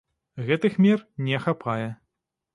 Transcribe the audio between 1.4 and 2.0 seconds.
хапае.